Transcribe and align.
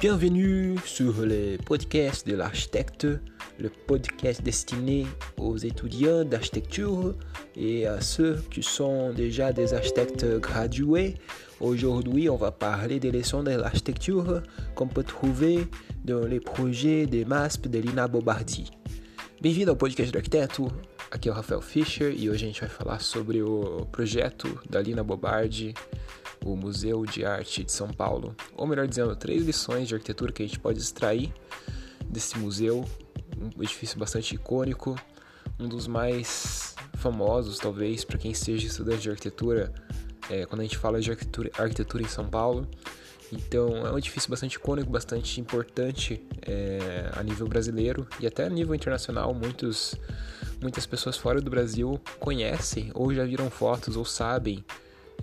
Bienvenue 0.00 0.78
sur 0.86 1.26
le 1.26 1.58
podcast 1.58 2.26
de 2.26 2.34
l'architecte, 2.34 3.06
le 3.58 3.68
podcast 3.68 4.42
destiné 4.42 5.06
aux 5.36 5.58
étudiants 5.58 6.24
d'architecture 6.24 7.14
et 7.54 7.86
à 7.86 8.00
ceux 8.00 8.42
qui 8.50 8.62
sont 8.62 9.12
déjà 9.12 9.52
des 9.52 9.74
architectes 9.74 10.24
gradués. 10.40 11.16
Aujourd'hui, 11.60 12.30
on 12.30 12.36
va 12.36 12.50
parler 12.50 12.98
des 12.98 13.10
leçons 13.10 13.42
de 13.42 13.50
l'architecture 13.50 14.42
qu'on 14.74 14.88
peut 14.88 15.04
trouver 15.04 15.66
dans 16.02 16.24
les 16.24 16.40
projets 16.40 17.04
de 17.04 17.22
MASP 17.24 17.68
de 17.68 17.80
Lina 17.80 18.08
Bobardi. 18.08 18.70
Bem-vindo 19.42 19.72
ao 19.72 19.76
podcast 19.76 20.12
do 20.12 20.18
arquiteto. 20.18 20.68
Aqui 21.10 21.28
é 21.28 21.32
o 21.32 21.34
Rafael 21.34 21.60
Fischer 21.60 22.14
e 22.16 22.30
hoje 22.30 22.44
a 22.44 22.46
gente 22.46 22.60
vai 22.60 22.70
falar 22.70 23.00
sobre 23.00 23.42
o 23.42 23.84
projeto 23.90 24.60
da 24.70 24.80
Lina 24.80 25.02
Bobardi 25.02 25.74
o 26.44 26.56
Museu 26.56 27.04
de 27.04 27.24
Arte 27.24 27.64
de 27.64 27.72
São 27.72 27.88
Paulo, 27.88 28.34
ou 28.56 28.66
melhor 28.66 28.86
dizendo, 28.86 29.14
três 29.14 29.44
lições 29.44 29.88
de 29.88 29.94
arquitetura 29.94 30.32
que 30.32 30.42
a 30.42 30.46
gente 30.46 30.58
pode 30.58 30.78
extrair 30.78 31.32
desse 32.06 32.38
museu, 32.38 32.84
um 33.36 33.62
edifício 33.62 33.98
bastante 33.98 34.34
icônico, 34.34 34.96
um 35.58 35.68
dos 35.68 35.86
mais 35.86 36.74
famosos, 36.94 37.58
talvez, 37.58 38.04
para 38.04 38.16
quem 38.16 38.32
seja 38.32 38.66
estudante 38.66 39.02
de 39.02 39.10
arquitetura, 39.10 39.72
é, 40.30 40.46
quando 40.46 40.60
a 40.60 40.64
gente 40.64 40.78
fala 40.78 41.00
de 41.00 41.10
arquitetura, 41.10 41.50
arquitetura 41.58 42.02
em 42.02 42.08
São 42.08 42.28
Paulo. 42.28 42.66
Então, 43.32 43.86
é 43.86 43.92
um 43.92 43.98
edifício 43.98 44.28
bastante 44.30 44.54
icônico, 44.54 44.90
bastante 44.90 45.40
importante 45.40 46.26
é, 46.42 47.10
a 47.14 47.22
nível 47.22 47.46
brasileiro 47.46 48.06
e 48.18 48.26
até 48.26 48.44
a 48.44 48.48
nível 48.48 48.74
internacional. 48.74 49.32
Muitos, 49.32 49.94
muitas 50.60 50.86
pessoas 50.86 51.16
fora 51.16 51.40
do 51.40 51.50
Brasil 51.50 52.00
conhecem 52.18 52.90
ou 52.94 53.12
já 53.14 53.24
viram 53.24 53.50
fotos 53.50 53.96
ou 53.96 54.04
sabem 54.04 54.64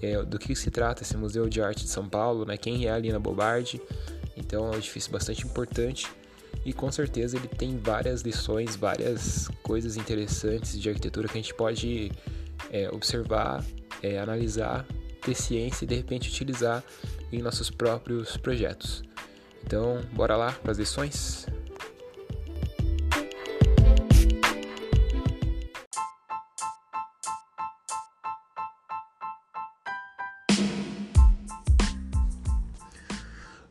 é, 0.02 0.22
do 0.24 0.38
que 0.38 0.56
se 0.56 0.70
trata 0.70 1.04
esse 1.04 1.16
Museu 1.18 1.48
de 1.50 1.62
Arte 1.62 1.84
de 1.84 1.90
São 1.90 2.08
Paulo, 2.08 2.46
né? 2.46 2.58
quem 2.58 2.86
é 2.86 2.92
a 2.92 2.98
Lina 2.98 3.20
Bobardi. 3.20 3.82
Então 4.36 4.68
é 4.68 4.76
um 4.76 4.78
edifício 4.78 5.12
bastante 5.12 5.46
importante 5.46 6.08
e 6.66 6.74
com 6.74 6.92
certeza 6.92 7.38
ele 7.38 7.48
tem 7.48 7.78
várias 7.78 8.22
lições, 8.22 8.76
várias 8.76 9.48
coisas 9.64 9.98
interessantes 9.98 10.80
de 10.80 10.90
arquitetura 10.90 11.28
que 11.28 11.38
a 11.38 11.42
gente 11.42 11.54
pode 11.54 12.12
é, 12.72 12.90
observar, 12.90 13.64
é, 14.02 14.20
analisar, 14.20 14.86
ter 15.22 15.36
ciência 15.36 15.86
e 15.86 15.88
de 15.88 15.96
repente 15.96 16.30
utilizar 16.30 16.84
em 17.32 17.42
nossos 17.42 17.70
próprios 17.70 18.38
projetos. 18.38 19.04
Então, 19.66 20.02
bora 20.14 20.36
lá 20.38 20.52
para 20.52 20.72
as 20.72 20.78
lições? 20.78 21.48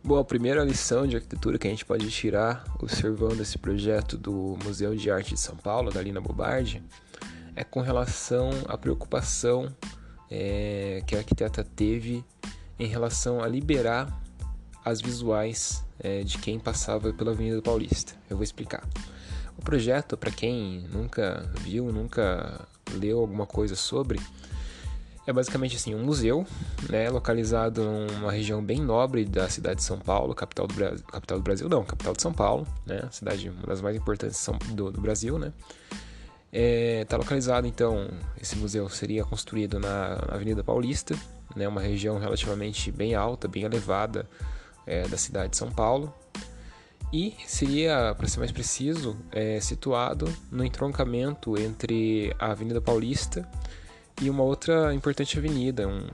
Bom, 0.07 0.19
a 0.19 0.25
primeira 0.25 0.63
lição 0.63 1.05
de 1.05 1.17
arquitetura 1.17 1.59
que 1.59 1.67
a 1.67 1.71
gente 1.71 1.85
pode 1.85 2.09
tirar 2.13 2.65
observando 2.81 3.41
esse 3.41 3.59
projeto 3.59 4.17
do 4.17 4.57
Museu 4.63 4.95
de 4.95 5.11
Arte 5.11 5.35
de 5.35 5.41
São 5.41 5.57
Paulo, 5.57 5.91
da 5.91 6.01
Lina 6.01 6.21
Bobardi, 6.21 6.81
é 7.57 7.65
com 7.65 7.81
relação 7.81 8.51
à 8.69 8.79
preocupação 8.79 9.67
é, 10.31 11.03
que 11.09 11.17
a 11.17 11.19
arquiteta 11.19 11.65
teve 11.65 12.25
em 12.79 12.87
relação 12.87 13.43
a 13.43 13.49
liberar 13.49 14.17
as 14.85 15.01
visuais 15.01 15.85
é, 15.99 16.23
de 16.23 16.39
quem 16.39 16.61
passava 16.61 17.13
pela 17.13 17.33
Avenida 17.33 17.61
Paulista. 17.61 18.15
Eu 18.31 18.37
vou 18.37 18.45
explicar. 18.45 18.89
O 19.59 19.63
projeto, 19.63 20.17
para 20.17 20.31
quem 20.31 20.87
nunca 20.93 21.51
viu, 21.63 21.91
nunca 21.91 22.65
leu 22.93 23.19
alguma 23.19 23.45
coisa 23.45 23.75
sobre, 23.75 24.21
é 25.27 25.33
basicamente 25.33 25.77
assim 25.77 25.95
um 25.95 26.05
museu, 26.05 26.47
né, 26.89 27.11
localizado 27.11 27.83
numa 27.83 28.31
região 28.31 28.65
bem 28.65 28.81
nobre 28.81 29.25
da 29.25 29.49
cidade 29.49 29.77
de 29.77 29.83
São 29.83 29.99
Paulo, 29.99 30.35
capital 30.35 30.67
do 30.67 30.75
Brasil, 30.75 31.05
capital 31.05 31.39
do 31.39 31.43
Brasil 31.43 31.69
não, 31.69 31.85
capital 31.85 32.13
de 32.13 32.23
São 32.23 32.33
Paulo, 32.33 32.67
né, 32.87 33.09
cidade 33.11 33.51
uma 33.51 33.67
das 33.67 33.81
mais 33.81 33.97
importantes 33.97 34.49
do, 34.73 34.91
do 34.93 35.01
Brasil, 35.01 35.39
né. 35.39 35.53
Está 36.53 36.59
é, 36.63 37.05
tá 37.05 37.17
localizado 37.17 37.67
então, 37.67 38.09
esse 38.41 38.57
museu 38.57 38.89
seria 38.89 39.25
construído 39.25 39.81
na, 39.81 40.15
Avenida 40.29 40.63
Paulista, 40.63 41.17
né, 41.57 41.67
uma 41.67 41.81
região 41.81 42.19
relativamente 42.19 42.93
bem 42.93 43.15
alta, 43.17 43.49
bem 43.49 43.65
elevada 43.65 44.29
é, 44.87 45.09
da 45.09 45.17
cidade 45.17 45.51
de 45.51 45.57
São 45.57 45.73
Paulo, 45.73 46.15
e 47.13 47.35
seria, 47.47 48.15
para 48.17 48.29
ser 48.29 48.39
mais 48.39 48.53
preciso, 48.53 49.17
é, 49.33 49.61
situado 49.61 50.33
no 50.51 50.65
entroncamento 50.65 51.59
entre 51.59 52.35
a 52.39 52.53
Avenida 52.53 52.81
Paulista 52.81 53.49
e 54.21 54.31
uma 54.31 54.43
outra 54.43 54.95
importante 54.95 55.39
avenida 55.39 55.87
um, 55.87 56.07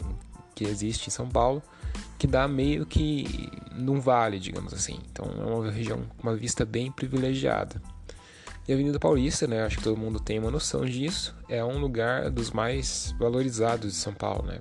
que 0.55 0.65
existe 0.65 1.09
em 1.09 1.11
São 1.11 1.29
Paulo, 1.29 1.63
que 2.19 2.27
dá 2.27 2.47
meio 2.47 2.87
que 2.87 3.51
num 3.73 4.01
vale, 4.01 4.39
digamos 4.39 4.73
assim. 4.73 5.01
Então 5.11 5.27
é 5.27 5.45
uma 5.45 5.71
região 5.71 6.01
com 6.17 6.29
uma 6.29 6.37
vista 6.37 6.65
bem 6.65 6.91
privilegiada. 6.91 7.81
E 8.67 8.73
a 8.73 8.75
Avenida 8.77 8.99
Paulista, 8.99 9.47
né, 9.47 9.65
acho 9.65 9.79
que 9.79 9.83
todo 9.83 9.97
mundo 9.97 10.21
tem 10.21 10.39
uma 10.39 10.51
noção 10.51 10.85
disso, 10.85 11.35
é 11.49 11.65
um 11.65 11.79
lugar 11.79 12.31
dos 12.31 12.53
mais 12.53 13.13
valorizados 13.19 13.93
de 13.93 13.99
São 13.99 14.15
Paulo, 14.15 14.47
né? 14.47 14.61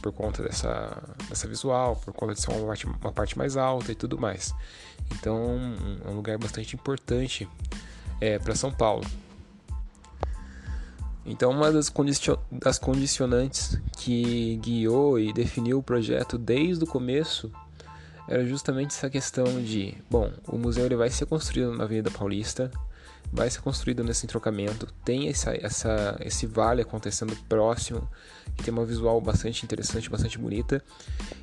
Por 0.00 0.10
conta 0.10 0.42
dessa, 0.42 1.02
dessa 1.28 1.46
visual, 1.46 1.96
por 1.96 2.14
conta 2.14 2.32
de 2.32 2.40
ser 2.40 2.50
uma 2.50 2.66
parte, 2.66 2.86
uma 2.86 3.12
parte 3.12 3.36
mais 3.36 3.56
alta 3.56 3.92
e 3.92 3.94
tudo 3.94 4.18
mais. 4.18 4.54
Então 5.12 5.60
é 6.02 6.08
um 6.08 6.14
lugar 6.14 6.38
bastante 6.38 6.74
importante 6.74 7.46
é, 8.20 8.38
para 8.38 8.54
São 8.54 8.72
Paulo. 8.72 9.04
Então, 11.24 11.50
uma 11.50 11.70
das, 11.70 11.88
condicio 11.88 12.38
das 12.50 12.78
condicionantes 12.78 13.80
que 13.96 14.56
guiou 14.56 15.18
e 15.18 15.32
definiu 15.32 15.78
o 15.78 15.82
projeto 15.82 16.36
desde 16.36 16.82
o 16.82 16.86
começo 16.86 17.50
era 18.28 18.44
justamente 18.46 18.90
essa 18.90 19.10
questão 19.10 19.44
de, 19.62 19.94
bom, 20.10 20.30
o 20.46 20.56
museu 20.56 20.86
ele 20.86 20.96
vai 20.96 21.10
ser 21.10 21.26
construído 21.26 21.74
na 21.74 21.84
Avenida 21.84 22.10
Paulista, 22.10 22.70
vai 23.32 23.48
ser 23.48 23.60
construído 23.60 24.04
nesse 24.04 24.26
entrocamento, 24.26 24.86
tem 25.04 25.28
essa, 25.28 25.54
essa, 25.54 26.16
esse 26.20 26.46
vale 26.46 26.82
acontecendo 26.82 27.36
próximo, 27.48 28.08
que 28.56 28.64
tem 28.64 28.72
uma 28.72 28.84
visual 28.84 29.20
bastante 29.20 29.64
interessante, 29.64 30.10
bastante 30.10 30.38
bonita, 30.38 30.82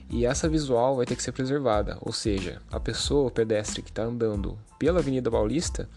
e 0.09 0.25
essa 0.25 0.47
visual 0.47 0.95
vai 0.95 1.06
ter 1.06 1.16
que 1.16 1.23
ser 1.23 1.31
preservada, 1.31 1.97
ou 2.01 2.12
seja, 2.12 2.62
a 2.72 2.79
pessoa, 2.79 3.28
o 3.28 3.31
pedestre 3.31 3.81
que 3.81 3.89
está 3.89 4.03
andando 4.03 4.57
pela 4.78 5.00
Avenida 5.00 5.31
Paulista, 5.31 5.89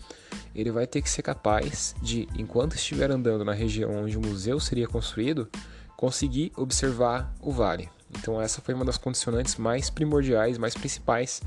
ele 0.54 0.70
vai 0.70 0.86
ter 0.86 1.02
que 1.02 1.10
ser 1.10 1.22
capaz 1.22 1.94
de, 2.02 2.28
enquanto 2.36 2.74
estiver 2.74 3.10
andando 3.10 3.44
na 3.44 3.52
região 3.52 4.04
onde 4.04 4.16
o 4.16 4.20
museu 4.20 4.58
seria 4.60 4.86
construído, 4.86 5.48
conseguir 5.96 6.52
observar 6.56 7.34
o 7.40 7.52
vale. 7.52 7.88
Então 8.18 8.40
essa 8.40 8.60
foi 8.60 8.74
uma 8.74 8.84
das 8.84 8.98
condicionantes 8.98 9.56
mais 9.56 9.88
primordiais, 9.88 10.58
mais 10.58 10.74
principais 10.74 11.40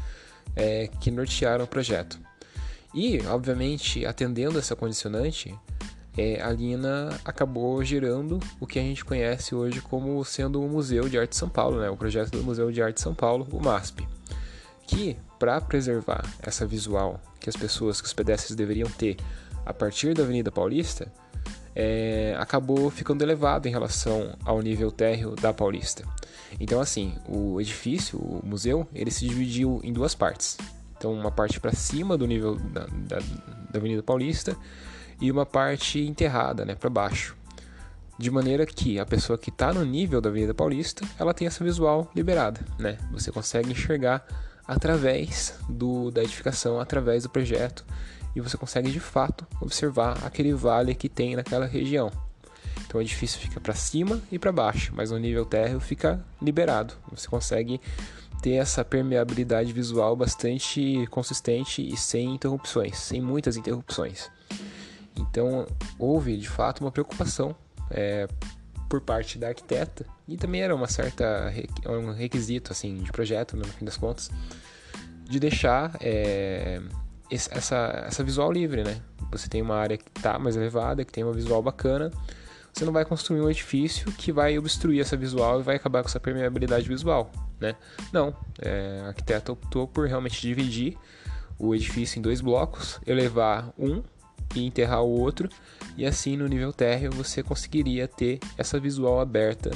é, 0.56 0.88
que 1.00 1.12
nortearam 1.12 1.66
o 1.66 1.68
projeto. 1.68 2.20
E, 2.96 3.20
obviamente, 3.28 4.06
atendendo 4.06 4.58
essa 4.58 4.74
condicionante, 4.74 5.54
é, 6.18 6.42
a 6.42 6.50
Lina 6.50 7.10
acabou 7.26 7.84
gerando 7.84 8.40
o 8.58 8.66
que 8.66 8.80
a 8.80 8.82
gente 8.82 9.04
conhece 9.04 9.54
hoje 9.54 9.82
como 9.82 10.24
sendo 10.24 10.64
o 10.64 10.70
Museu 10.70 11.10
de 11.10 11.20
Arte 11.20 11.32
de 11.32 11.36
São 11.36 11.50
Paulo, 11.50 11.82
né? 11.82 11.90
o 11.90 11.98
projeto 11.98 12.32
do 12.32 12.42
Museu 12.42 12.72
de 12.72 12.82
Arte 12.82 12.96
de 12.96 13.02
São 13.02 13.14
Paulo, 13.14 13.46
o 13.52 13.62
MASP, 13.62 14.08
que, 14.88 15.18
para 15.38 15.60
preservar 15.60 16.24
essa 16.42 16.66
visual 16.66 17.20
que 17.38 17.50
as 17.50 17.56
pessoas, 17.58 18.00
que 18.00 18.08
os 18.08 18.14
pedestres 18.14 18.56
deveriam 18.56 18.90
ter 18.90 19.18
a 19.66 19.74
partir 19.74 20.14
da 20.14 20.24
Avenida 20.24 20.50
Paulista, 20.50 21.12
é, 21.76 22.34
acabou 22.40 22.90
ficando 22.90 23.22
elevado 23.22 23.68
em 23.68 23.72
relação 23.72 24.38
ao 24.46 24.62
nível 24.62 24.90
térreo 24.90 25.36
da 25.36 25.54
Paulista. 25.54 26.06
Então, 26.62 26.80
assim, 26.80 27.14
o 27.28 27.60
edifício, 27.60 28.18
o 28.18 28.42
museu, 28.42 28.88
ele 28.96 29.12
se 29.12 29.28
dividiu 29.28 29.82
em 29.84 29.92
duas 29.92 30.16
partes. 30.16 30.58
Então, 30.98 31.14
uma 31.14 31.32
parte 31.32 31.60
para 31.60 31.74
cima 31.74 32.18
do 32.18 32.26
nível 32.26 32.56
da, 32.56 32.86
da, 32.86 33.20
da, 33.72 33.80
Avenida 33.80 34.02
Paulista 34.02 34.56
e 35.20 35.32
uma 35.32 35.46
parte 35.46 36.00
enterrada, 36.00 36.66
né, 36.66 36.76
para 36.76 36.90
baixo. 36.90 37.36
De 38.18 38.32
maneira 38.32 38.66
que 38.66 38.98
a 38.98 39.06
pessoa 39.06 39.38
que 39.38 39.50
está 39.50 39.74
no 39.74 39.84
nível 39.84 40.22
da 40.22 40.30
Avenida 40.30 40.54
Paulista, 40.54 41.06
ela 41.20 41.34
tem 41.34 41.48
essa 41.48 41.64
visual 41.64 42.10
liberada, 42.16 42.62
né? 42.80 42.98
Você 43.12 43.30
consegue 43.30 43.72
enxergar 43.72 44.26
através 44.66 45.54
do, 45.68 46.12
da 46.12 46.24
edificação, 46.24 46.80
através 46.80 47.24
do 47.24 47.30
projeto, 47.30 47.86
e 48.34 48.40
você 48.40 48.58
consegue 48.58 48.90
de 48.90 49.00
fato 49.00 49.46
observar 49.60 50.18
aquele 50.26 50.54
vale 50.54 50.96
que 50.96 51.10
tem 51.10 51.36
naquela 51.36 51.66
região. 51.66 52.10
Então 52.86 53.00
o 53.00 53.02
edifício 53.02 53.40
fica 53.40 53.60
para 53.60 53.74
cima 53.74 54.22
e 54.32 54.38
para 54.38 54.52
baixo, 54.52 54.94
mas 54.96 55.12
o 55.12 55.18
nível 55.18 55.46
térreo 55.46 55.80
fica 55.80 56.24
liberado. 56.42 56.94
Você 57.12 57.28
consegue 57.28 57.80
ter 58.46 58.58
essa 58.58 58.86
permeabilidade 58.86 59.74
visual 59.74 60.16
bastante 60.16 61.08
consistente 61.10 61.82
e 61.82 61.98
sem 61.98 62.36
interrupções, 62.36 62.96
sem 62.96 63.20
muitas 63.20 63.58
interrupções. 63.58 64.30
Então 65.16 65.66
houve 65.98 66.38
de 66.38 66.48
fato 66.48 66.82
uma 66.82 66.92
preocupação 66.92 67.56
é, 67.90 68.28
por 68.88 69.02
parte 69.02 69.40
da 69.40 69.48
arquiteta 69.48 70.06
e 70.28 70.38
também 70.38 70.62
era 70.62 70.76
uma 70.76 70.88
certa 70.88 71.52
um 71.88 72.12
requisito 72.12 72.72
assim 72.72 72.98
de 72.98 73.12
projeto, 73.12 73.58
né, 73.58 73.64
no 73.66 73.74
fim 73.74 73.84
das 73.84 73.98
contas, 73.98 74.30
de 75.28 75.40
deixar 75.40 75.98
é, 76.00 76.80
essa, 77.32 78.04
essa 78.06 78.24
visual 78.24 78.52
livre, 78.52 78.84
né? 78.84 79.02
Você 79.32 79.50
tem 79.50 79.60
uma 79.60 79.76
área 79.76 79.98
que 79.98 80.06
está 80.16 80.38
mais 80.38 80.56
elevada, 80.56 81.04
que 81.04 81.12
tem 81.12 81.24
uma 81.24 81.34
visual 81.34 81.64
bacana, 81.64 82.12
você 82.72 82.86
não 82.86 82.94
vai 82.94 83.06
construir 83.06 83.42
um 83.42 83.50
edifício 83.50 84.12
que 84.12 84.32
vai 84.32 84.56
obstruir 84.56 85.02
essa 85.02 85.18
visual 85.18 85.62
e 85.62 85.64
vai 85.64 85.78
acabar 85.78 86.04
com 86.04 86.10
essa 86.10 86.20
permeabilidade 86.20 86.88
visual, 86.88 87.32
né? 87.60 87.76
Não, 88.12 88.36
é, 88.62 89.02
a 89.04 89.08
arquiteta 89.08 89.52
optou 89.52 89.88
por 89.88 90.08
realmente 90.08 90.42
dividir 90.42 90.98
o 91.58 91.74
edifício 91.74 92.20
em 92.20 92.22
dois 92.22 92.42
blocos, 92.42 93.00
elevar 93.06 93.74
um 93.78 94.04
e 94.56 94.66
enterrar 94.66 95.04
o 95.04 95.20
outro, 95.20 95.50
e 95.98 96.06
assim 96.06 96.38
no 96.38 96.48
nível 96.48 96.72
térreo 96.72 97.12
você 97.12 97.42
conseguiria 97.42 98.08
ter 98.08 98.40
essa 98.58 98.80
visual 98.80 99.20
aberta 99.20 99.72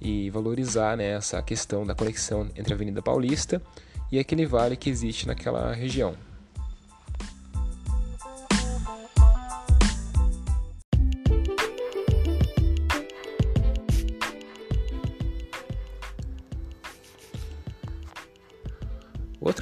e 0.00 0.30
valorizar 0.30 0.96
né, 0.96 1.10
essa 1.10 1.40
questão 1.42 1.86
da 1.86 1.94
conexão 1.94 2.48
entre 2.56 2.72
a 2.72 2.76
Avenida 2.76 3.02
Paulista 3.02 3.60
e 4.10 4.18
aquele 4.18 4.46
vale 4.46 4.76
que 4.76 4.88
existe 4.88 5.26
naquela 5.26 5.72
região. 5.72 6.14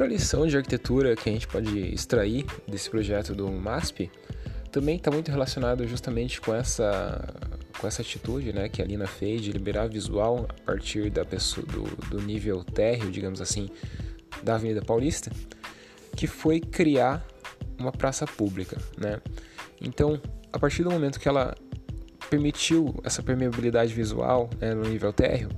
Outra 0.08 0.22
lição 0.22 0.46
de 0.46 0.56
arquitetura 0.56 1.14
que 1.14 1.28
a 1.28 1.32
gente 1.34 1.46
pode 1.46 1.78
extrair 1.93 2.46
desse 2.66 2.88
projeto 2.88 3.34
do 3.34 3.46
MASP 3.52 4.10
também 4.72 4.96
está 4.96 5.10
muito 5.10 5.31
relacionado 5.31 5.87
justamente 5.87 6.40
com 6.40 6.55
essa 6.55 7.22
com 7.78 7.87
essa 7.87 8.00
atitude, 8.00 8.50
né, 8.55 8.70
que 8.70 8.81
a 8.81 8.87
Lina 8.87 9.06
fez 9.06 9.43
de 9.43 9.52
liberar 9.52 9.87
visual 9.87 10.46
a 10.49 10.55
partir 10.64 11.10
da 11.10 11.26
pessoa 11.26 11.66
do, 11.66 11.82
do 12.06 12.22
nível 12.22 12.64
térreo, 12.64 13.10
digamos 13.10 13.43
assim, 13.43 13.69
da 14.43 14.55
Avenida 14.55 14.81
Paulista, 14.81 15.31
que 16.16 16.26
foi 16.26 16.58
criar 16.58 17.22
uma 17.78 17.93
praça 17.93 18.26
pública, 18.26 18.78
né? 18.96 19.20
Então, 19.78 20.19
a 20.50 20.58
partir 20.58 20.84
do 20.84 20.90
momento 20.90 21.20
que 21.20 21.28
ela 21.28 21.54
permitiu 22.31 22.99
essa 23.04 23.22
permeabilidade 23.22 23.93
visual 23.93 24.49
né, 24.58 24.72
no 24.72 24.88
nível 24.88 25.12
térreo, 25.12 25.50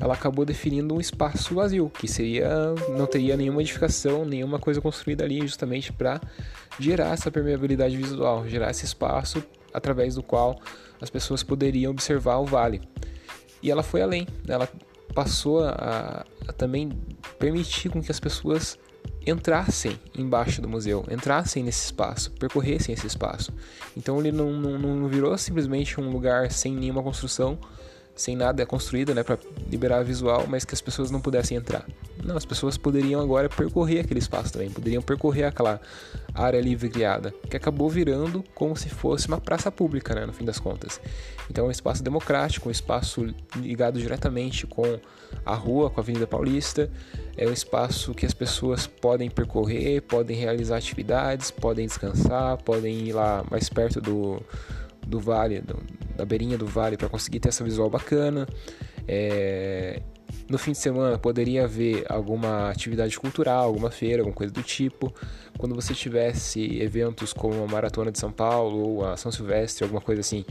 ela 0.00 0.14
acabou 0.14 0.44
definindo 0.44 0.94
um 0.94 1.00
espaço 1.00 1.54
vazio, 1.54 1.90
que 1.90 2.06
seria 2.06 2.74
não 2.96 3.06
teria 3.06 3.36
nenhuma 3.36 3.62
edificação, 3.62 4.24
nenhuma 4.24 4.58
coisa 4.58 4.80
construída 4.80 5.24
ali, 5.24 5.40
justamente 5.40 5.92
para 5.92 6.20
gerar 6.78 7.12
essa 7.12 7.30
permeabilidade 7.30 7.96
visual, 7.96 8.46
gerar 8.46 8.70
esse 8.70 8.84
espaço 8.84 9.42
através 9.72 10.14
do 10.14 10.22
qual 10.22 10.60
as 11.00 11.10
pessoas 11.10 11.42
poderiam 11.42 11.92
observar 11.92 12.38
o 12.38 12.46
vale. 12.46 12.80
E 13.62 13.70
ela 13.70 13.82
foi 13.82 14.02
além, 14.02 14.26
ela 14.46 14.68
passou 15.14 15.64
a, 15.64 16.24
a 16.46 16.52
também 16.52 16.90
permitir 17.38 17.88
com 17.88 18.02
que 18.02 18.10
as 18.10 18.20
pessoas 18.20 18.78
entrassem 19.26 19.98
embaixo 20.16 20.62
do 20.62 20.68
museu, 20.68 21.04
entrassem 21.10 21.62
nesse 21.62 21.86
espaço, 21.86 22.30
percorressem 22.32 22.94
esse 22.94 23.06
espaço. 23.06 23.52
Então 23.96 24.18
ele 24.20 24.30
não, 24.30 24.52
não, 24.52 24.78
não 24.78 25.08
virou 25.08 25.36
simplesmente 25.36 26.00
um 26.00 26.10
lugar 26.10 26.50
sem 26.50 26.74
nenhuma 26.74 27.02
construção, 27.02 27.58
sem 28.16 28.34
nada 28.34 28.64
construído, 28.64 29.14
né, 29.14 29.22
para 29.22 29.38
liberar 29.70 30.02
visual, 30.02 30.46
mas 30.48 30.64
que 30.64 30.74
as 30.74 30.80
pessoas 30.80 31.10
não 31.10 31.20
pudessem 31.20 31.56
entrar. 31.56 31.86
Não, 32.24 32.36
as 32.36 32.46
pessoas 32.46 32.78
poderiam 32.78 33.20
agora 33.20 33.48
percorrer 33.48 34.00
aquele 34.00 34.18
espaço 34.18 34.52
também, 34.52 34.70
poderiam 34.70 35.02
percorrer 35.02 35.44
aquela 35.44 35.80
área 36.34 36.60
livre 36.60 36.88
criada, 36.88 37.32
que 37.48 37.56
acabou 37.56 37.88
virando 37.88 38.42
como 38.54 38.74
se 38.74 38.88
fosse 38.88 39.28
uma 39.28 39.40
praça 39.40 39.70
pública, 39.70 40.14
né, 40.14 40.24
no 40.24 40.32
fim 40.32 40.44
das 40.44 40.58
contas. 40.58 41.00
Então 41.50 41.66
é 41.66 41.68
um 41.68 41.70
espaço 41.70 42.02
democrático, 42.02 42.68
um 42.68 42.72
espaço 42.72 43.32
ligado 43.54 44.00
diretamente 44.00 44.66
com 44.66 44.98
a 45.44 45.54
rua, 45.54 45.90
com 45.90 46.00
a 46.00 46.02
Avenida 46.02 46.26
Paulista, 46.26 46.90
é 47.36 47.46
um 47.46 47.52
espaço 47.52 48.14
que 48.14 48.24
as 48.24 48.32
pessoas 48.32 48.86
podem 48.86 49.30
percorrer, 49.30 50.00
podem 50.00 50.36
realizar 50.36 50.78
atividades, 50.78 51.50
podem 51.50 51.86
descansar, 51.86 52.56
podem 52.62 53.08
ir 53.08 53.12
lá 53.12 53.44
mais 53.50 53.68
perto 53.68 54.00
do, 54.00 54.42
do 55.06 55.20
vale, 55.20 55.60
do, 55.60 55.76
da 56.16 56.24
beirinha 56.24 56.58
do 56.58 56.66
vale 56.66 56.96
para 56.96 57.08
conseguir 57.08 57.40
ter 57.40 57.50
essa 57.50 57.62
visual 57.62 57.88
bacana. 57.90 58.46
É, 59.06 60.00
no 60.48 60.58
fim 60.58 60.72
de 60.72 60.78
semana 60.78 61.18
poderia 61.18 61.64
haver 61.64 62.04
alguma 62.08 62.70
atividade 62.70 63.18
cultural, 63.18 63.64
alguma 63.64 63.90
feira, 63.90 64.22
alguma 64.22 64.34
coisa 64.34 64.52
do 64.52 64.62
tipo. 64.62 65.12
Quando 65.58 65.74
você 65.74 65.94
tivesse 65.94 66.80
eventos 66.80 67.32
como 67.32 67.64
a 67.64 67.66
Maratona 67.66 68.12
de 68.12 68.18
São 68.18 68.30
Paulo 68.30 68.78
ou 68.78 69.06
a 69.06 69.16
São 69.16 69.32
Silvestre, 69.32 69.84
alguma 69.84 70.00
coisa 70.00 70.20
assim, 70.20 70.44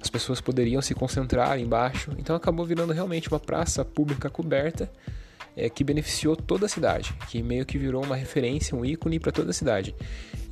as 0.00 0.08
pessoas 0.08 0.40
poderiam 0.40 0.82
se 0.82 0.94
concentrar 0.94 1.58
embaixo. 1.58 2.12
Então 2.18 2.34
acabou 2.34 2.64
virando 2.64 2.92
realmente 2.92 3.28
uma 3.28 3.40
praça 3.40 3.84
pública 3.84 4.30
coberta 4.30 4.90
é, 5.56 5.70
que 5.70 5.82
beneficiou 5.82 6.36
toda 6.36 6.66
a 6.66 6.68
cidade, 6.68 7.14
que 7.28 7.42
meio 7.42 7.64
que 7.64 7.78
virou 7.78 8.04
uma 8.04 8.14
referência, 8.14 8.76
um 8.76 8.84
ícone 8.84 9.18
para 9.18 9.32
toda 9.32 9.50
a 9.50 9.54
cidade. 9.54 9.94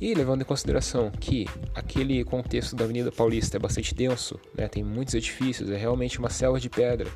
E 0.01 0.13
levando 0.13 0.41
em 0.41 0.45
consideração 0.45 1.11
que 1.11 1.47
aquele 1.75 2.23
contexto 2.23 2.75
da 2.75 2.83
Avenida 2.83 3.11
Paulista 3.11 3.57
é 3.57 3.59
bastante 3.59 3.93
denso, 3.93 4.39
né, 4.57 4.67
tem 4.67 4.83
muitos 4.83 5.13
edifícios, 5.13 5.69
é 5.69 5.77
realmente 5.77 6.17
uma 6.17 6.29
selva 6.29 6.59
de 6.59 6.69
pedra. 6.69 7.07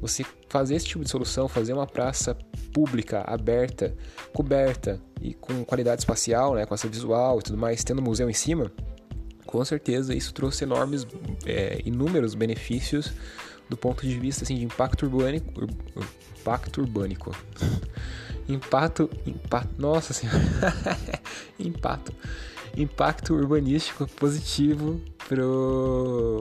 Você 0.00 0.24
fazer 0.48 0.74
esse 0.74 0.86
tipo 0.86 1.02
de 1.02 1.08
solução, 1.08 1.48
fazer 1.48 1.72
uma 1.72 1.86
praça 1.86 2.36
pública, 2.72 3.24
aberta, 3.26 3.96
coberta 4.34 5.00
e 5.20 5.32
com 5.32 5.64
qualidade 5.64 6.02
espacial, 6.02 6.54
né, 6.54 6.66
com 6.66 6.74
essa 6.74 6.86
visual 6.86 7.38
e 7.38 7.42
tudo 7.42 7.56
mais, 7.56 7.82
tendo 7.82 8.00
um 8.00 8.04
museu 8.04 8.28
em 8.28 8.34
cima, 8.34 8.70
com 9.46 9.64
certeza 9.64 10.14
isso 10.14 10.34
trouxe 10.34 10.64
enormes, 10.64 11.06
é, 11.46 11.80
inúmeros 11.84 12.34
benefícios 12.34 13.12
do 13.68 13.76
ponto 13.76 14.06
de 14.06 14.18
vista 14.18 14.44
assim, 14.44 14.56
de 14.56 14.64
impacto 14.64 15.04
urbânico. 15.04 15.60
Ur, 15.60 15.68
impacto 16.38 16.80
urbânico. 16.80 17.36
impacto. 18.48 19.10
impacto 19.26 19.80
nossa 19.80 20.12
senhora. 20.12 20.38
impacto. 21.58 22.12
Impacto 22.76 23.34
urbanístico 23.34 24.06
positivo 24.08 25.00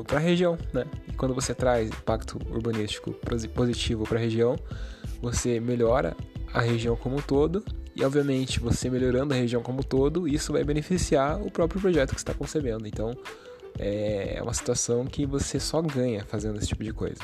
para 0.07 0.17
a 0.17 0.19
região, 0.19 0.57
né? 0.73 0.85
E 1.07 1.13
quando 1.13 1.33
você 1.33 1.53
traz 1.53 1.89
impacto 1.89 2.39
urbanístico 2.49 3.13
positivo 3.53 4.03
para 4.03 4.17
a 4.17 4.21
região, 4.21 4.57
você 5.21 5.59
melhora 5.59 6.17
a 6.51 6.61
região 6.61 6.95
como 6.95 7.17
um 7.17 7.21
todo 7.21 7.63
e, 7.95 8.03
obviamente, 8.03 8.59
você 8.59 8.89
melhorando 8.89 9.33
a 9.33 9.37
região 9.37 9.61
como 9.61 9.79
um 9.79 9.83
todo, 9.83 10.27
isso 10.27 10.51
vai 10.51 10.63
beneficiar 10.63 11.39
o 11.41 11.51
próprio 11.51 11.79
projeto 11.79 12.11
que 12.11 12.19
está 12.19 12.33
concebendo. 12.33 12.87
Então, 12.87 13.15
é 13.79 14.39
uma 14.41 14.53
situação 14.53 15.05
que 15.05 15.25
você 15.25 15.59
só 15.59 15.81
ganha 15.81 16.23
fazendo 16.25 16.57
esse 16.57 16.67
tipo 16.67 16.83
de 16.83 16.93
coisa. 16.93 17.21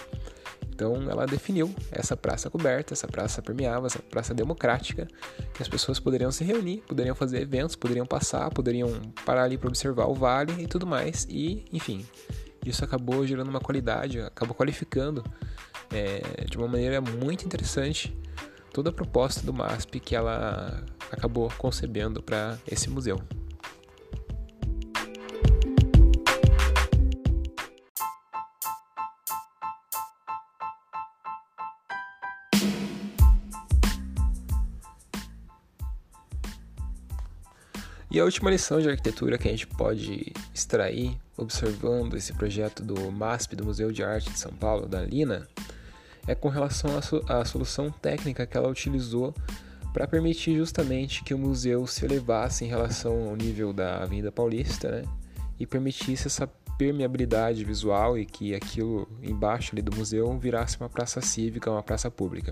Então 0.80 0.96
ela 1.10 1.26
definiu 1.26 1.76
essa 1.92 2.16
praça 2.16 2.50
coberta, 2.50 2.94
essa 2.94 3.06
praça 3.06 3.42
permeável, 3.42 3.86
essa 3.86 4.00
praça 4.00 4.34
democrática, 4.34 5.08
que 5.54 5.62
as 5.62 5.68
pessoas 5.68 6.00
poderiam 6.00 6.32
se 6.32 6.44
reunir, 6.46 6.78
poderiam 6.88 7.14
fazer 7.14 7.42
eventos, 7.42 7.76
poderiam 7.76 8.06
passar, 8.06 8.50
poderiam 8.50 8.90
parar 9.26 9.44
ali 9.44 9.58
para 9.58 9.68
observar 9.68 10.06
o 10.06 10.14
vale 10.14 10.54
e 10.64 10.68
tudo 10.68 10.88
mais. 10.88 11.28
E, 11.30 11.66
enfim, 11.74 12.06
isso 12.66 12.84
acabou 12.86 13.28
gerando 13.28 13.50
uma 13.50 13.60
qualidade, 13.60 14.22
acabou 14.22 14.56
qualificando 14.56 15.22
é, 15.92 16.46
de 16.50 16.58
uma 16.58 16.68
maneira 16.68 17.02
muito 17.02 17.46
interessante 17.46 18.18
toda 18.72 18.90
a 18.90 18.94
proposta 18.94 19.46
do 19.46 19.54
MASP 19.54 20.00
que 20.00 20.16
ela 20.16 20.82
acabou 21.12 21.52
concebendo 21.58 22.24
para 22.24 22.58
esse 22.72 22.90
museu. 22.90 23.20
E 38.12 38.20
a 38.20 38.26
última 38.26 38.50
lição 38.50 38.82
de 38.82 38.90
arquitetura 38.90 39.38
que 39.38 39.48
a 39.48 39.52
gente 39.52 39.68
pode 39.68 40.34
extrair 40.54 41.16
observando 41.38 42.16
esse 42.16 42.34
projeto 42.34 42.82
do 42.82 43.12
MASP, 43.12 43.56
do 43.56 43.66
Museu 43.66 43.92
de 43.92 44.04
Arte 44.04 44.32
de 44.32 44.40
São 44.40 44.52
Paulo, 44.52 44.88
da 44.88 45.02
Lina, 45.02 45.48
é 46.28 46.34
com 46.34 46.50
relação 46.50 46.92
à, 47.28 47.46
solução 47.46 47.92
técnica 47.92 48.46
que 48.48 48.58
ela 48.58 48.68
utilizou 48.68 49.34
para 49.94 50.08
permitir 50.08 50.56
justamente 50.58 51.24
que 51.24 51.34
o 51.34 51.38
museu 51.38 51.86
se 51.86 52.04
elevasse 52.04 52.66
em 52.66 52.68
relação 52.68 53.30
ao 53.30 53.36
nível 53.36 53.72
da 53.72 54.04
Avenida 54.04 54.32
Paulista, 54.32 54.90
né? 54.90 55.04
E 55.60 55.66
permitisse 55.66 56.28
essa 56.28 56.48
permeabilidade 56.78 57.64
visual 57.64 58.18
e 58.18 58.26
que 58.26 58.56
aquilo 58.56 59.08
embaixo 59.22 59.72
ali 59.74 59.82
do 59.82 59.96
museu 59.96 60.38
virasse 60.38 60.78
uma 60.80 60.90
praça 60.90 61.22
cívica, 61.22 61.70
uma 61.70 61.84
praça 61.84 62.10
pública. 62.10 62.52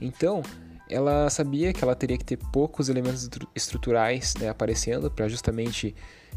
Então, 0.00 0.42
ela 0.90 1.30
sabia 1.30 1.72
que 1.72 1.82
ela 1.82 1.94
teria 1.94 2.18
que 2.18 2.24
ter 2.24 2.38
poucos 2.52 2.88
elementos 2.88 3.28
estruturais 3.54 4.34
né, 4.38 4.48
aparecendo 4.48 5.10
para 5.10 5.28
justamente 5.28 5.94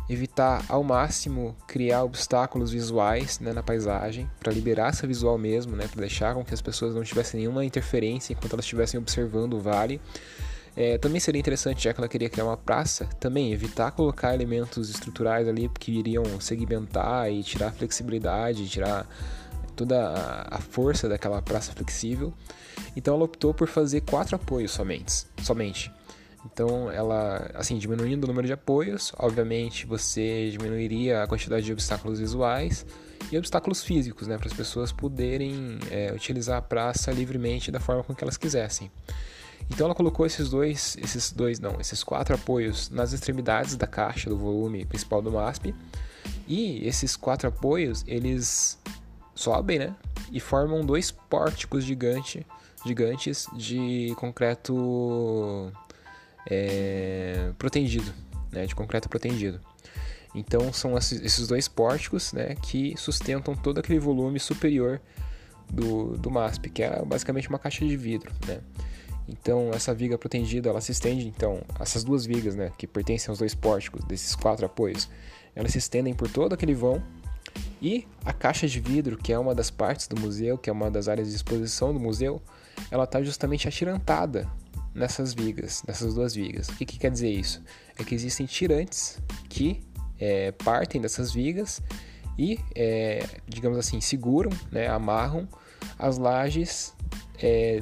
evitar 0.10 0.64
ao 0.68 0.84
máximo 0.84 1.56
criar 1.68 2.04
obstáculos 2.04 2.72
visuais 2.72 3.40
né, 3.40 3.54
na 3.54 3.64
paisagem, 3.64 4.30
para 4.40 4.52
liberar 4.52 4.90
essa 4.90 5.08
visual 5.08 5.38
mesmo, 5.38 5.76
né, 5.76 5.88
para 5.88 6.02
deixar 6.02 6.34
com 6.34 6.44
que 6.44 6.54
as 6.54 6.62
pessoas 6.62 6.94
não 6.94 7.04
tivessem 7.04 7.40
nenhuma 7.40 7.64
interferência 7.64 8.34
enquanto 8.34 8.54
elas 8.54 8.66
estivessem 8.66 9.00
observando 9.00 9.54
o 9.54 9.60
vale. 9.60 10.00
É, 10.76 10.98
também 10.98 11.20
seria 11.20 11.40
interessante, 11.40 11.84
já 11.84 11.94
que 11.94 12.00
ela 12.00 12.08
queria 12.08 12.30
criar 12.30 12.46
uma 12.46 12.58
praça, 12.58 13.06
também 13.20 13.54
evitar 13.54 13.92
colocar 13.92 14.34
elementos 14.34 14.90
estruturais 14.90 15.48
ali 15.48 15.70
que 15.80 15.92
iriam 15.92 16.24
segmentar 16.40 17.32
e 17.32 17.44
tirar 17.44 17.72
flexibilidade, 17.72 18.68
tirar 18.68 19.08
toda 19.74 20.46
a 20.50 20.60
força 20.60 21.10
daquela 21.10 21.42
praça 21.42 21.72
flexível. 21.74 22.34
Então 22.96 23.16
ela 23.16 23.24
optou 23.26 23.54
por 23.54 23.68
fazer 23.68 24.02
quatro 24.02 24.36
apoios 24.36 24.72
somente. 24.72 25.26
somente. 25.42 25.92
Então 26.46 26.92
ela, 26.92 27.50
assim, 27.54 27.78
diminuindo 27.78 28.26
o 28.26 28.28
número 28.28 28.46
de 28.46 28.54
apoios, 28.54 29.14
obviamente 29.18 29.86
você 29.86 30.50
diminuiria 30.52 31.24
a 31.24 31.28
quantidade 31.28 31.66
de 31.66 31.72
obstáculos 31.72 32.20
visuais 32.20 32.86
e 33.32 33.38
obstáculos 33.38 33.84
físicos, 33.84 34.28
né, 34.28 34.38
para 34.38 34.48
as 34.48 34.54
pessoas 34.54 34.92
poderem 34.92 35.80
é, 35.90 36.12
utilizar 36.14 36.58
a 36.58 36.62
praça 36.62 37.12
livremente 37.12 37.72
da 37.72 37.80
forma 37.80 38.04
com 38.04 38.14
que 38.14 38.24
elas 38.24 38.36
quisessem. 38.38 38.92
Então 39.70 39.86
ela 39.86 39.96
colocou 39.96 40.26
esses 40.26 40.50
dois, 40.50 40.98
esses 41.02 41.32
dois 41.32 41.60
não, 41.60 41.80
esses 41.80 42.04
quatro 42.04 42.36
apoios 42.36 42.90
nas 42.90 43.14
extremidades 43.14 43.76
da 43.78 43.88
caixa 43.88 44.30
do 44.30 44.38
volume 44.38 44.86
principal 44.86 45.22
do 45.22 45.32
MASP. 45.32 45.74
E 46.48 46.86
esses 46.86 47.16
quatro 47.16 47.48
apoios, 47.48 48.04
eles 48.06 48.78
sobem, 49.44 49.80
né? 49.80 49.96
E 50.32 50.40
formam 50.40 50.86
dois 50.86 51.12
pórticos 51.12 51.84
gigante, 51.84 52.46
gigantes 52.86 53.48
de 53.56 54.14
concreto 54.18 55.72
é, 56.50 57.52
protendido, 57.58 58.14
né? 58.52 58.66
De 58.66 58.74
concreto 58.74 59.10
protendido. 59.10 59.60
Então 60.34 60.74
são 60.74 60.98
esses 60.98 61.48
dois 61.48 61.68
pórticos, 61.68 62.34
né? 62.34 62.56
Que 62.62 62.96
sustentam 62.98 63.56
todo 63.56 63.80
aquele 63.80 64.00
volume 64.00 64.40
superior 64.40 65.00
do, 65.72 66.18
do 66.18 66.32
MASP, 66.32 66.70
que 66.70 66.84
é 66.84 67.04
basicamente 67.04 67.50
uma 67.50 67.60
caixa 67.60 67.86
de 67.86 67.96
vidro, 67.98 68.32
né? 68.48 68.62
Então 69.28 69.72
essa 69.74 69.94
viga 69.94 70.18
protegida 70.18 70.70
ela 70.70 70.82
se 70.82 70.92
estende, 70.92 71.28
então 71.28 71.62
essas 71.80 72.04
duas 72.04 72.26
vigas, 72.26 72.56
né, 72.56 72.72
que 72.78 72.86
pertencem 72.86 73.30
aos 73.30 73.40
dois 73.40 73.56
pórticos 73.56 74.04
desses 74.04 74.36
quatro 74.36 74.66
apoios, 74.66 75.10
elas 75.56 75.72
se 75.72 75.78
estendem 75.78 76.14
por 76.14 76.30
todo 76.30 76.52
aquele 76.52 76.74
vão 76.74 77.02
e 77.82 78.08
a 78.24 78.32
caixa 78.32 78.68
de 78.68 78.80
vidro, 78.80 79.18
que 79.18 79.34
é 79.34 79.38
uma 79.38 79.54
das 79.54 79.70
partes 79.70 80.08
do 80.08 80.20
museu, 80.20 80.58
que 80.58 80.70
é 80.70 80.74
uma 80.74 80.90
das 80.90 81.08
áreas 81.08 81.30
de 81.30 81.36
exposição 81.36 81.94
do 81.94 82.00
museu, 82.00 82.42
ela 82.90 83.04
está 83.04 83.22
justamente 83.22 83.68
atirantada 83.68 84.50
nessas 84.96 85.34
vigas, 85.34 85.84
nessas 85.86 86.14
duas 86.14 86.34
vigas. 86.34 86.70
O 86.70 86.76
que, 86.78 86.86
que, 86.86 86.98
quer 86.98 87.12
dizer 87.12 87.30
isso? 87.30 87.62
É 87.98 88.04
que 88.04 88.16
existem 88.16 88.46
tirantes 88.46 89.20
que 89.50 89.82
é, 90.20 90.52
partem 90.52 91.02
dessas 91.02 91.34
vigas 91.34 91.82
e, 92.38 92.60
é, 92.74 93.26
digamos 93.48 93.78
assim, 93.78 94.00
seguram, 94.00 94.52
né, 94.72 94.88
amarram 94.88 95.48
as 96.00 96.18
lajes 96.18 96.94
é, 97.42 97.82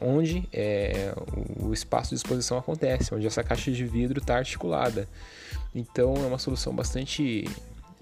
onde 0.00 0.48
é, 0.52 1.12
o 1.60 1.72
espaço 1.72 2.10
de 2.10 2.16
exposição 2.16 2.58
acontece, 2.58 3.14
onde 3.14 3.26
essa 3.26 3.44
caixa 3.44 3.70
de 3.70 3.84
vidro 3.84 4.20
está 4.20 4.36
articulada. 4.36 5.08
Então 5.74 6.14
é 6.16 6.26
uma 6.26 6.38
solução 6.38 6.74
bastante 6.74 7.44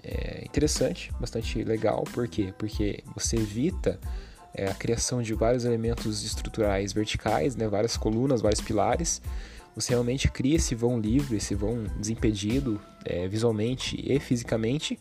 é, 0.03 0.43
interessante, 0.45 1.11
bastante 1.19 1.63
legal. 1.63 2.03
Por 2.13 2.27
quê? 2.27 2.53
Porque 2.57 3.03
você 3.15 3.37
evita 3.37 3.99
é, 4.53 4.67
a 4.67 4.73
criação 4.73 5.21
de 5.21 5.33
vários 5.33 5.65
elementos 5.65 6.23
estruturais 6.23 6.93
verticais, 6.93 7.55
né, 7.55 7.67
várias 7.67 7.97
colunas, 7.97 8.41
vários 8.41 8.61
pilares. 8.61 9.21
Você 9.75 9.91
realmente 9.91 10.29
cria 10.29 10.57
esse 10.57 10.75
vão 10.75 10.99
livre, 10.99 11.37
esse 11.37 11.55
vão 11.55 11.85
desimpedido 11.97 12.79
é, 13.05 13.27
visualmente 13.27 13.99
e 13.99 14.19
fisicamente. 14.19 14.99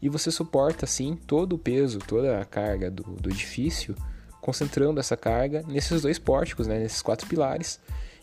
E 0.00 0.08
você 0.08 0.30
suporta 0.32 0.84
assim 0.84 1.16
todo 1.26 1.54
o 1.54 1.58
peso, 1.58 2.00
toda 2.00 2.40
a 2.40 2.44
carga 2.44 2.90
do, 2.90 3.04
do 3.04 3.30
edifício 3.30 3.94
concentrando 4.42 4.98
essa 4.98 5.16
carga 5.16 5.62
nesses 5.68 6.02
dois 6.02 6.18
pórticos, 6.18 6.66
né, 6.66 6.80
nesses 6.80 7.00
quatro 7.00 7.28
pilares, 7.28 7.78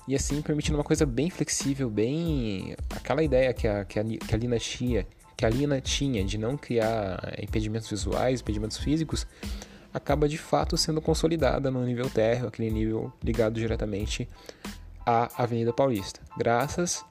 e 0.05 0.13
assim 0.13 0.41
permitindo 0.41 0.77
uma 0.77 0.83
coisa 0.83 1.05
bem 1.05 1.29
flexível, 1.29 1.89
bem 1.89 2.75
aquela 2.89 3.23
ideia 3.23 3.53
que 3.53 3.65
a, 3.65 3.85
que 3.85 3.97
a, 3.97 4.03
que 4.03 4.35
a 4.35 4.37
Lina 4.37 4.59
tinha, 4.59 5.07
que 5.39 5.45
a 5.45 5.49
Lina 5.49 5.79
tinha 5.79 6.21
de 6.21 6.37
não 6.37 6.57
criar 6.57 7.33
impedimentos 7.41 7.89
visuais, 7.89 8.41
impedimentos 8.41 8.75
físicos, 8.75 9.25
acaba 9.93 10.27
de 10.27 10.37
fato 10.37 10.75
sendo 10.75 10.99
consolidada 10.99 11.71
no 11.71 11.81
nível 11.85 12.09
térreo, 12.09 12.49
aquele 12.49 12.69
nível 12.69 13.09
ligado 13.23 13.53
diretamente 13.53 14.27
à 15.05 15.41
Avenida 15.41 15.71
Paulista, 15.71 16.19
graças 16.37 17.05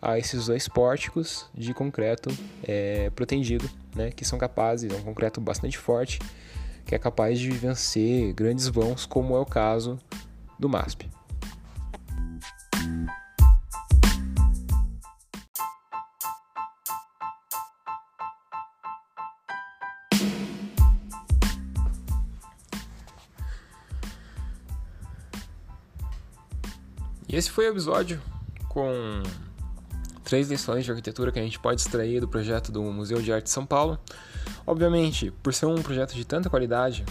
a 0.00 0.16
esses 0.16 0.46
dois 0.46 0.68
pórticos 0.68 1.50
de 1.52 1.74
concreto 1.74 2.30
é, 2.62 3.10
protegido, 3.10 3.68
né, 3.96 4.12
que 4.12 4.24
são 4.24 4.38
capazes, 4.38 4.88
é 4.88 4.96
um 4.96 5.02
concreto 5.02 5.40
bastante 5.40 5.76
forte, 5.76 6.20
que 6.86 6.94
é 6.94 6.98
capaz 7.00 7.36
de 7.40 7.50
vencer 7.50 8.32
grandes 8.32 8.68
vãos, 8.68 9.06
como 9.06 9.34
é 9.34 9.40
o 9.40 9.44
caso 9.44 9.98
do 10.56 10.68
MASP. 10.68 11.10
E 27.32 27.36
esse 27.36 27.50
foi 27.50 27.66
o 27.66 27.70
episódio 27.70 28.20
com 28.68 29.22
três 30.22 30.50
lições 30.50 30.84
de 30.84 30.90
arquitetura 30.90 31.32
que 31.32 31.38
a 31.38 31.42
gente 31.42 31.58
pode 31.58 31.80
extrair 31.80 32.20
do 32.20 32.28
projeto 32.28 32.70
do 32.70 32.82
Museu 32.82 33.22
de 33.22 33.32
Arte 33.32 33.44
de 33.44 33.50
São 33.50 33.64
Paulo. 33.64 33.98
Obviamente, 34.66 35.30
por 35.42 35.54
ser 35.54 35.64
um 35.64 35.76
projeto 35.76 36.14
de 36.14 36.26
tanta 36.26 36.50
qualidade, 36.50 37.06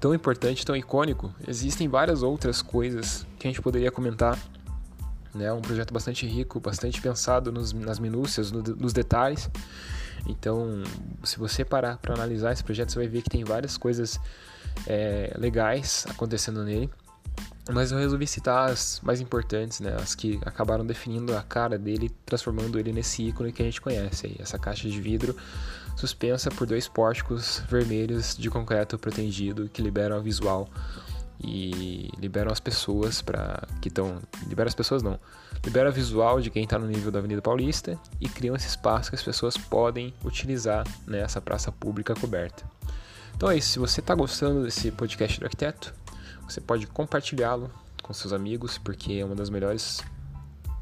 tão 0.00 0.14
importante, 0.14 0.64
tão 0.64 0.74
icônico, 0.74 1.34
existem 1.46 1.86
várias 1.86 2.22
outras 2.22 2.62
coisas 2.62 3.26
que 3.38 3.46
a 3.46 3.50
gente 3.50 3.60
poderia 3.60 3.90
comentar. 3.92 4.38
Né? 5.34 5.52
Um 5.52 5.60
projeto 5.60 5.92
bastante 5.92 6.26
rico, 6.26 6.58
bastante 6.58 6.98
pensado 7.02 7.52
nos, 7.52 7.74
nas 7.74 7.98
minúcias, 7.98 8.50
no, 8.50 8.62
nos 8.62 8.94
detalhes. 8.94 9.50
Então, 10.26 10.82
se 11.22 11.38
você 11.38 11.62
parar 11.62 11.98
para 11.98 12.14
analisar 12.14 12.54
esse 12.54 12.64
projeto, 12.64 12.90
você 12.90 13.00
vai 13.00 13.08
ver 13.08 13.20
que 13.20 13.28
tem 13.28 13.44
várias 13.44 13.76
coisas 13.76 14.18
é, 14.86 15.34
legais 15.36 16.06
acontecendo 16.08 16.64
nele. 16.64 16.90
Mas 17.72 17.90
eu 17.90 17.98
resolvi 17.98 18.26
citar 18.26 18.70
as 18.70 19.00
mais 19.02 19.20
importantes, 19.20 19.80
né? 19.80 19.96
As 20.00 20.14
que 20.14 20.38
acabaram 20.46 20.86
definindo 20.86 21.36
a 21.36 21.42
cara 21.42 21.76
dele, 21.76 22.10
transformando 22.24 22.78
ele 22.78 22.92
nesse 22.92 23.24
ícone 23.24 23.52
que 23.52 23.60
a 23.60 23.64
gente 23.64 23.80
conhece 23.80 24.26
aí, 24.26 24.36
essa 24.38 24.58
caixa 24.58 24.88
de 24.88 25.00
vidro 25.00 25.36
suspensa 25.96 26.50
por 26.50 26.66
dois 26.66 26.86
pórticos 26.86 27.62
vermelhos 27.68 28.36
de 28.36 28.50
concreto 28.50 28.98
protegido 28.98 29.68
que 29.68 29.82
liberam 29.82 30.18
o 30.18 30.22
visual 30.22 30.68
e 31.42 32.10
liberam 32.18 32.52
as 32.52 32.60
pessoas 32.60 33.20
para 33.20 33.66
que 33.80 33.88
estão 33.88 34.20
libera 34.46 34.68
as 34.68 34.74
pessoas 34.74 35.02
não 35.02 35.18
libera 35.64 35.90
o 35.90 35.92
visual 35.92 36.40
de 36.40 36.50
quem 36.50 36.64
está 36.64 36.78
no 36.78 36.86
nível 36.86 37.10
da 37.10 37.18
Avenida 37.18 37.42
Paulista 37.42 37.98
e 38.20 38.28
criam 38.28 38.54
esse 38.54 38.68
espaço 38.68 39.10
que 39.10 39.16
as 39.16 39.22
pessoas 39.22 39.56
podem 39.56 40.14
utilizar 40.24 40.86
nessa 41.06 41.40
praça 41.40 41.72
pública 41.72 42.14
coberta. 42.14 42.64
Então 43.34 43.50
é 43.50 43.56
isso. 43.56 43.70
Se 43.70 43.78
você 43.78 44.00
está 44.00 44.14
gostando 44.14 44.62
desse 44.62 44.90
podcast 44.90 45.40
do 45.40 45.44
arquiteto 45.44 45.92
você 46.48 46.60
pode 46.60 46.86
compartilhá-lo 46.86 47.70
com 48.02 48.12
seus 48.12 48.32
amigos 48.32 48.78
porque 48.78 49.14
é 49.14 49.24
uma 49.24 49.34
das 49.34 49.50
melhores 49.50 50.02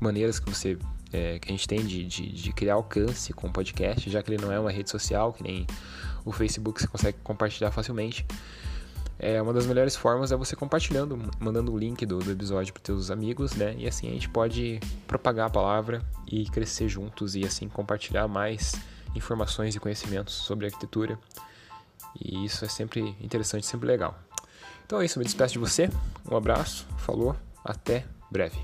maneiras 0.00 0.38
que 0.38 0.50
você 0.50 0.78
é, 1.12 1.38
que 1.38 1.48
a 1.48 1.52
gente 1.52 1.68
tem 1.68 1.84
de, 1.84 2.04
de, 2.04 2.32
de, 2.32 2.52
criar 2.52 2.74
alcance 2.74 3.32
com 3.32 3.46
o 3.46 3.52
podcast, 3.52 4.10
já 4.10 4.20
que 4.20 4.32
ele 4.32 4.42
não 4.42 4.50
é 4.50 4.58
uma 4.58 4.72
rede 4.72 4.90
social, 4.90 5.32
que 5.32 5.44
nem 5.44 5.64
o 6.24 6.32
Facebook 6.32 6.80
você 6.80 6.88
consegue 6.88 7.18
compartilhar 7.22 7.70
facilmente. 7.70 8.26
É, 9.16 9.40
uma 9.40 9.52
das 9.52 9.64
melhores 9.64 9.94
formas 9.94 10.32
é 10.32 10.36
você 10.36 10.56
compartilhando, 10.56 11.16
mandando 11.38 11.72
o 11.72 11.78
link 11.78 12.04
do, 12.04 12.18
do 12.18 12.32
episódio 12.32 12.74
para 12.74 12.82
seus 12.84 13.12
amigos, 13.12 13.54
né? 13.54 13.76
E 13.78 13.86
assim 13.86 14.08
a 14.08 14.10
gente 14.10 14.28
pode 14.28 14.80
propagar 15.06 15.46
a 15.46 15.50
palavra 15.50 16.02
e 16.26 16.46
crescer 16.46 16.88
juntos 16.88 17.36
e 17.36 17.44
assim 17.44 17.68
compartilhar 17.68 18.26
mais 18.26 18.74
informações 19.14 19.76
e 19.76 19.80
conhecimentos 19.80 20.34
sobre 20.34 20.66
arquitetura. 20.66 21.16
E 22.20 22.44
isso 22.44 22.64
é 22.64 22.68
sempre 22.68 23.16
interessante, 23.20 23.64
sempre 23.64 23.86
legal. 23.86 24.18
Então 24.84 25.00
é 25.00 25.04
isso, 25.04 25.18
me 25.18 25.24
despeço 25.24 25.54
de 25.54 25.58
você. 25.58 25.88
Um 26.30 26.36
abraço, 26.36 26.86
falou, 26.98 27.36
até 27.64 28.04
breve. 28.30 28.58